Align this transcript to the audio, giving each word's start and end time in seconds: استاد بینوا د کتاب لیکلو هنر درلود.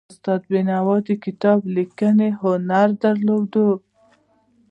استاد 0.11 0.41
بینوا 0.51 0.95
د 1.07 1.09
کتاب 1.25 1.59
لیکلو 1.75 2.29
هنر 2.41 2.87
درلود. 3.03 3.53